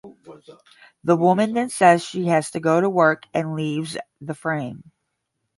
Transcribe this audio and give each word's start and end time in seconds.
The 1.03 1.15
woman 1.15 1.53
then 1.53 1.69
says 1.69 2.03
she 2.03 2.25
has 2.25 2.49
to 2.49 2.59
go 2.59 2.81
to 2.81 2.89
work 2.89 3.27
and 3.35 3.55
leaves 3.55 3.97
the 4.19 4.33
frame. 4.33 4.91